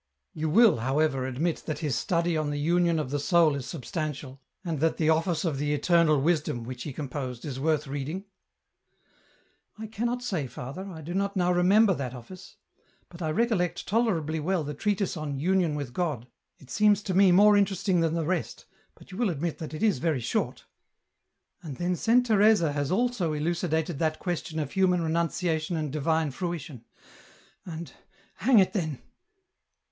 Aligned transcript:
"You 0.33 0.49
will, 0.49 0.77
however, 0.77 1.27
admit 1.27 1.57
that 1.67 1.77
his 1.77 1.95
study 1.95 2.35
on 2.35 2.49
the 2.49 2.57
Union 2.57 2.97
of 2.97 3.11
the 3.11 3.19
Soul 3.19 3.53
is 3.53 3.67
substantial, 3.67 4.41
and 4.65 4.79
that 4.79 4.97
the' 4.97 5.09
Office 5.11 5.45
of 5.45 5.59
the 5.59 5.75
Eternal 5.75 6.19
Wisdom' 6.19 6.63
which 6.63 6.81
he 6.81 6.91
composed 6.91 7.45
is 7.45 7.59
worth 7.59 7.85
reading?"" 7.85 8.25
I 9.77 9.85
cannot 9.85 10.23
say, 10.23 10.47
Fatheii^ 10.47 10.91
I 10.91 11.01
do 11.01 11.13
not 11.13 11.35
now 11.35 11.51
remember 11.51 11.93
that 11.93 12.15
Office; 12.15 12.55
but 13.09 13.21
I 13.21 13.29
recollect 13.29 13.87
tolerably 13.87 14.39
well 14.39 14.63
the 14.63 14.73
treatise 14.73 15.15
on' 15.15 15.39
Union 15.39 15.75
with 15.75 15.93
God,' 15.93 16.25
it 16.57 16.71
seems 16.71 17.03
to 17.03 17.13
me 17.13 17.31
more 17.31 17.55
interesting 17.55 17.99
than 17.99 18.15
the 18.15 18.25
rest, 18.25 18.65
but 18.95 19.11
you 19.11 19.19
will 19.19 19.29
admit 19.29 19.59
that 19.59 19.71
it 19.75 19.83
is 19.83 19.99
very 19.99 20.19
short... 20.19 20.65
and 21.61 21.77
then 21.77 21.95
Saint 21.95 22.25
Teresa 22.25 22.71
has 22.71 22.89
also 22.91 23.33
elucidated 23.33 23.99
that 23.99 24.17
question 24.17 24.57
of 24.57 24.71
human 24.71 25.03
renunciation 25.03 25.77
and 25.77 25.93
divine 25.93 26.31
fruition; 26.31 26.85
and, 27.67 27.93
hang 28.37 28.57
it 28.57 28.73
then 28.73 28.99